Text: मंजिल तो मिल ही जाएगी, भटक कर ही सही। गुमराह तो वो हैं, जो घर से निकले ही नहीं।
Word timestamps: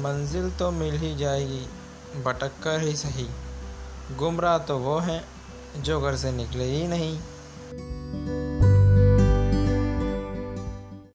मंजिल 0.00 0.50
तो 0.50 0.70
मिल 0.70 0.94
ही 0.94 1.14
जाएगी, 1.16 1.66
भटक 2.24 2.52
कर 2.62 2.80
ही 2.80 2.96
सही। 2.96 3.28
गुमराह 4.16 4.58
तो 4.58 4.78
वो 4.78 4.98
हैं, 4.98 5.24
जो 5.82 6.00
घर 6.00 6.16
से 6.16 6.32
निकले 6.32 6.64
ही 6.64 6.86
नहीं। 6.88 7.18